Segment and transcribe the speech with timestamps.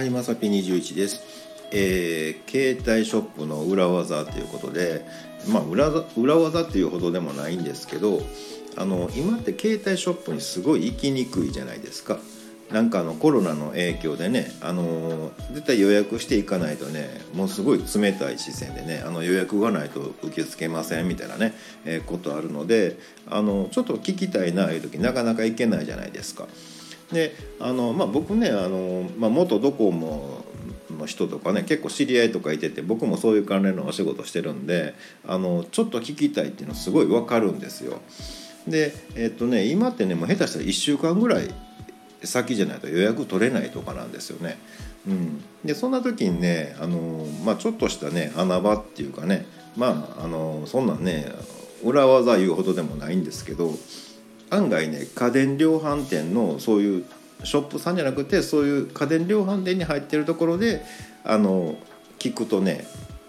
[0.00, 1.20] はい、まさぴ21です。
[1.72, 5.04] えー携帯ショップの裏技ということで、
[5.46, 8.22] まあ裏技裏技っていうほどでもないんですけど、
[8.78, 12.18] あの今って携帯ショップにすごい行きにくいじゃないですか。
[12.70, 21.52] なんかあのコロナの影響でね、あの絶対予約していかないとね、もうすごい冷たい視線でね、あの予約がないと受け付けませんみたいなね、
[21.84, 22.96] えーことあるので、
[23.28, 26.48] あのちょっと聞きたいないう時なかなか行けないじゃないですか。
[27.12, 30.44] であの、まあ、僕ねあの、まあ、元ドコモ
[30.90, 34.94] の人とかね結構知り合いとかいてて僕もそういう関連のお仕事してるんで
[35.26, 38.00] あのちょっと聞きたいっていうのすごい分かるんですよ。
[38.68, 41.48] でえっとね今ってねもう下手したら1週間ぐらい
[42.22, 44.58] 先じゃないと予約取れないとかなんですよね。
[45.08, 51.32] うん、でそんな時にねあの、まあ、ちょっとしたね穴場っていうかねまああのそんなんね
[51.82, 53.72] 裏技言うほどでもないんですけど
[54.50, 57.04] 案外ね家電量販店のそういう
[57.44, 60.82] ショップさんじゃなくてそういう家電量販店に入ってるところで
[61.24, 61.76] あの
[62.18, 62.84] 聞くとね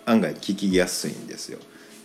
[0.06, 1.60] 案外聞きやすいんですよ。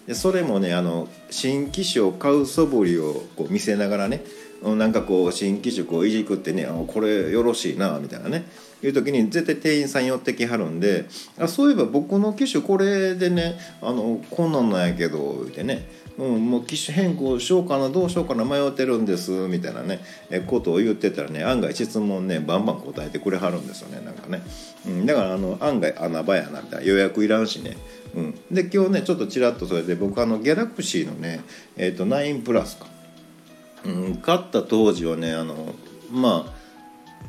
[0.07, 4.23] でそれもねあの新機種を買う素振りをこう見せながらね
[4.63, 8.47] うんなんかこう新機種こういじくってねこれよろしいなみたいなね
[8.83, 11.07] いう時に絶対店員さん寄ってきはるんで
[11.39, 15.89] あそういえば僕の機種これでねあのこんなんなんやけど言ってね
[16.19, 24.43] うん、もう機種変更しようかなどうしようかな迷ってるんですみたいなねえことを言ってたらね案外質問ねバンバン答えてくれはるんですよねなんかね、
[24.87, 26.87] うん、だからあの案外穴場やなみたいな。
[26.87, 27.77] 予約いらんしね、
[28.15, 31.41] うん、で今日ねちょっとちらっとそれで僕あのギャラクシーのね、
[31.77, 32.87] えー、と9プラスか、
[33.85, 35.75] うん、買った当時はねあの
[36.11, 36.56] まあ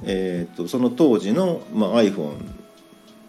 [0.03, 2.35] えー、とその当時の、まあ、iPhone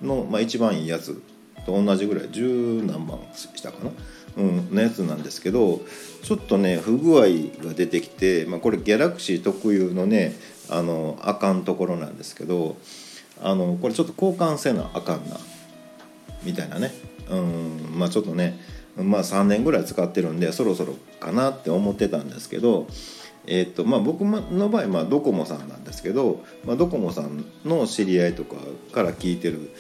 [0.03, 1.21] の、まあ、一番いいやつ
[1.67, 3.91] と同じぐらい十何万したかな、
[4.37, 5.81] うん、のやつなんですけど
[6.23, 7.23] ちょっとね不具合
[7.67, 10.35] が出てきて、まあ、これギャラクシー特有のね
[10.71, 12.77] あのあかんところなんですけど
[13.43, 15.39] あのこれちょっと交換せなあかんな
[16.43, 16.93] みたいなね、
[17.31, 18.59] うん、まあちょっとね、
[18.97, 22.87] まあ、3年ぐらい使ってるんでそろそろかなって思ってたんですけど
[23.51, 28.57] えーとまあ、僕の場合、まあ、ドコモさんなんですけど、まあ、ドコモさんの知り合いとか
[28.93, 29.71] から聞いてる、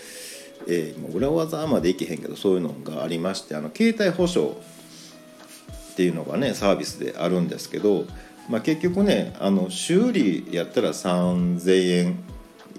[0.66, 4.56] えー、もう裏技までいけへんけどそういうのがありましてあの携帯保証
[5.92, 8.06] っていうのがねサービスであるんですけど、
[8.48, 12.24] まあ、結局ねあの修理やったら3,000円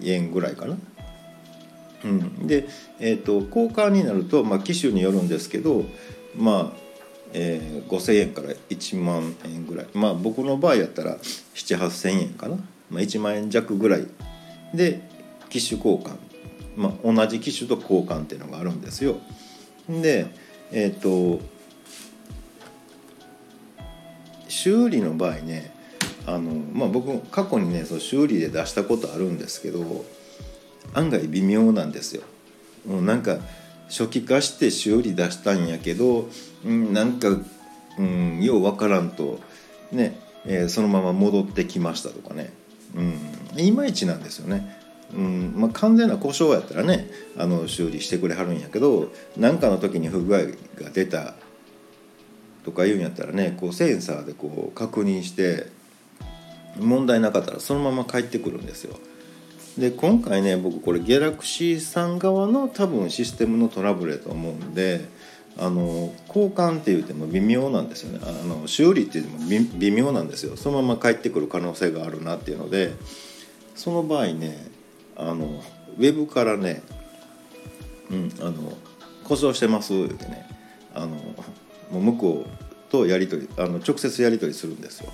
[0.01, 0.77] 円ぐらいかな。
[2.05, 2.69] うん、で、
[3.01, 5.83] えーと、交換になると、まあ、機種によるんですけど
[6.37, 6.88] まあ
[7.33, 12.57] えー、5,000円から1万円ぐらいまあ僕の場合やったら7,8,000円かな、
[12.89, 14.07] まあ、1万円弱ぐらい
[14.73, 15.01] で
[15.49, 16.17] 機種交換、
[16.75, 19.17] まあ、同じ機種と交換っていうのがあるんですよ。
[19.87, 20.27] で
[20.71, 21.43] えっ、ー、と
[24.47, 25.73] 修理の場合ね
[26.25, 30.05] あの、まあ、僕過去にねその修理で出したことあるんですけど
[30.93, 32.23] 案外微妙なんですよ。
[32.87, 33.37] う、なんか
[33.89, 36.29] 初期化して修理出したんやけど、
[36.65, 37.29] うん、なんか、
[37.97, 39.39] うん、ようわからんと
[39.91, 42.53] ね、えー、そのまま戻ってきましたとかね、
[42.95, 44.77] うん、いまいちなんですよね。
[45.13, 50.41] うんまあ、完全な故障やったらねあの修理してくれはるんやけど何かの時に不具合
[50.83, 51.33] が出た
[52.63, 55.65] とかいうんやったらねこうセンサーでこう確認して
[56.77, 58.99] 問題なかったらそのまま帰ってくるんですよ。
[59.79, 65.07] で今回ね僕これギャラクシーさん側の多分システムのトラブルやと思うんで
[65.57, 72.93] あの交換って言っても微妙なんですよねあの修理って言っても微妙なんですよそのまま帰ってくる可能性があるなっていうので
[73.75, 74.67] その場合ね
[75.15, 75.63] あの
[75.97, 76.81] ウェブからね
[78.11, 78.77] 「うんあの
[79.23, 80.45] 故障してます」ってね
[80.93, 81.07] あの
[81.91, 85.11] もう向こうとやり取りあの直接やり取りするんですよ。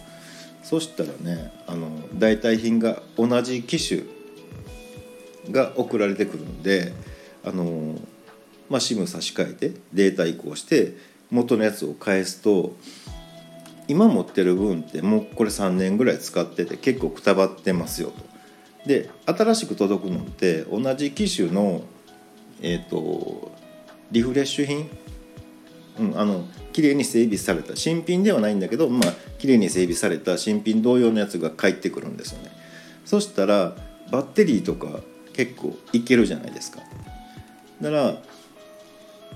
[0.64, 4.15] そしたらねあの代替品が同じ機種
[5.51, 6.94] が送られてくるんで
[7.44, 8.00] あの、
[8.69, 10.95] まあ、SIM 差し替えてデータ移行して
[11.31, 12.75] 元のやつを返すと
[13.88, 18.35] 今持ってる分ってもうこれ3年ぐらい使ってて結構くたばってますよと。
[18.87, 21.81] で新しく届くのって同じ機種の、
[22.61, 23.52] えーと、
[24.11, 24.90] リフレッシュ品、
[25.99, 32.52] うん、あの綺麗に整備された新品ではないんだけど、まあ綺麗に整備された新品同様のやつが返ってくるんですよね。
[33.05, 33.75] そしたら
[34.11, 34.99] バッテリーとか
[35.35, 36.79] 結構いけるじゃないですか。
[37.82, 38.16] だから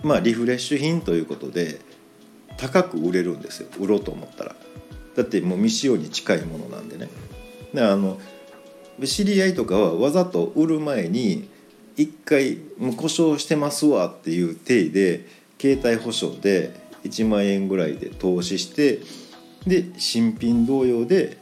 [0.02, 1.82] まあリフレッシュ品ということで
[2.58, 3.70] 高く売れるんですよ。
[3.80, 4.56] 売ろうと思ったら。
[5.16, 7.10] だってもう未使用に近いものなんでね。
[7.74, 8.20] だからあの
[9.06, 11.50] 知り合いとかはわざと売る前に
[11.98, 15.26] 一回もう故障してますわっていう体で
[15.60, 16.74] 携帯保証で
[17.04, 19.00] 1万円ぐらいで投資して
[19.68, 21.38] で新品同様で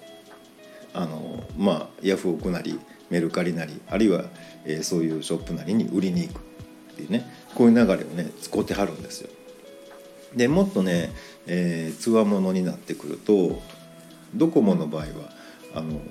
[0.94, 4.26] あのまあヤフオクなりメルカリなりあるいは、
[4.66, 7.26] えー、そういうショップなりに売りに行くっていうね
[7.56, 9.30] こういう流れをね使ってはるんですよ。
[10.36, 11.12] でもっとね
[12.00, 13.62] つわものになってくると
[14.36, 15.08] ドコモの場合は
[15.74, 16.02] あの、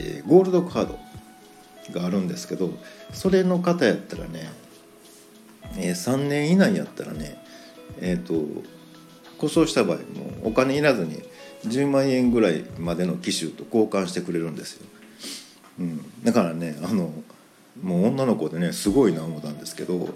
[0.00, 0.98] えー、ゴールドカード
[1.92, 2.70] があるんですけど
[3.12, 4.50] それの方やったらね、
[5.76, 7.38] えー、3年以内やったらね
[8.00, 8.62] えっ、ー、と
[9.38, 10.02] 故障した場合も
[10.44, 11.22] お金いらずに
[11.66, 14.86] 10万円ぐらいまでの機種と交換してくれるんですよ。
[15.78, 17.12] うん、だからねあの
[17.82, 20.08] もう女の子でねすごいな思ったんですけど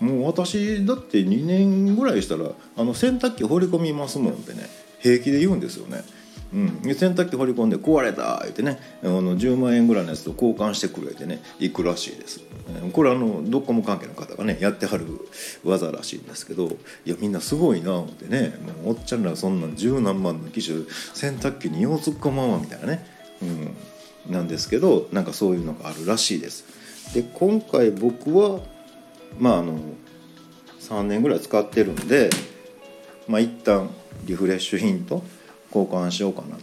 [0.00, 4.68] もう私だって2年ぐらいしたらあの洗濯機放り込みますもんってね
[4.98, 6.02] 平気で言うんですよね。
[6.52, 12.40] うん、洗濯機放り込んで壊れた言ってねあの10万円ぐらいのやつと交換してくれてね行くらしいです。
[12.92, 15.06] これあのドコモ関係の方がねやってはる
[15.64, 16.68] 技らしいんですけど
[17.04, 23.06] いやみんなすごいな思ってねもうおっちゃんらそんなん十何万の機種洗濯機によう突っ込まんわみたいなね、
[23.42, 23.76] うん、
[24.28, 28.60] なんですけどなんかそういうのがあるらしいですで今回僕は
[29.38, 29.78] まああの
[30.80, 32.30] 3年ぐらい使ってるんで
[33.28, 33.90] まあ一旦
[34.24, 35.22] リフレッシュ品と
[35.74, 36.62] 交換しようかなと。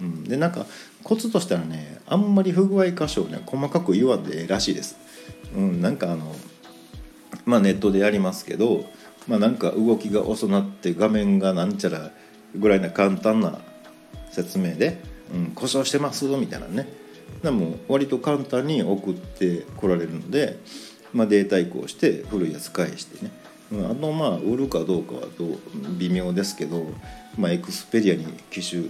[0.00, 0.64] うん、でなんか
[1.02, 4.96] コツとしたらねあんまり不具合箇所をね細かく言わんでらしいです。
[5.54, 6.34] うん、なんかあの
[7.44, 8.86] まあネットでやりますけど、
[9.28, 12.10] まあ、なんか動きが遅なって画面がなんちゃら
[12.56, 13.58] ぐらいな簡単な
[14.30, 16.88] 説明で「うん、故障してます」みたいなね。
[17.42, 20.58] でも割と簡単に送ってこられるので、
[21.12, 23.30] まあ、データ移行して古いやつ返してね。
[23.72, 25.58] あのまあ売るかどうかはどう
[25.96, 26.86] 微妙ですけど、
[27.38, 28.82] まあ、エクスペリアに機種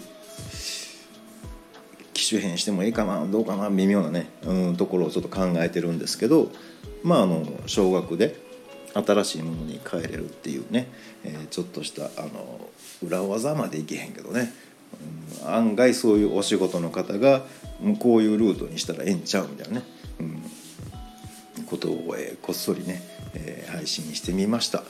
[2.14, 6.50] 機種変してもいいかなどうかな微妙なね、うん、ところをちょっと考えてるんですけど
[7.02, 8.36] まああの少額で
[8.94, 10.88] 新しいものに変えれるっていうね、
[11.24, 12.68] えー、ちょっとしたあの
[13.02, 14.52] 裏技までいけへんけどね、
[15.46, 17.44] 案外そういうお仕事の方が
[17.80, 19.86] もうこういうルートにしたらええんちゃうみたいなね、
[20.20, 23.02] うん、ことを、え、こっそりね、
[23.34, 24.82] え、配信してみました。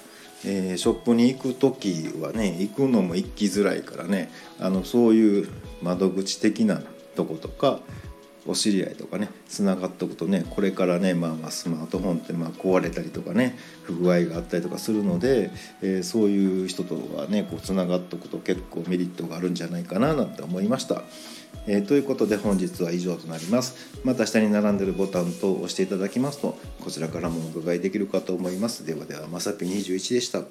[0.44, 5.48] えー、ショップに行く時はね行くのも行きづらいからねあのそういう
[5.82, 6.80] 窓口的な
[7.14, 7.80] とことか
[8.46, 15.50] お知り合いとかねつながっとくとねこれからね、まあ、まあスマートフォンってまあ壊れたりとかね不具合があったりとかするので、
[15.82, 21.02] えー、そういう人とはねこうつながっとくと結構メリットがあるんじゃないかななんて思いました。
[21.66, 24.00] えー、ということで本日は以上となります。
[24.04, 28.86] また下に並んでるボタンと押していただきますとこちらからもお伺いできるかと思います。
[28.86, 30.42] ではではまさぴ21でした。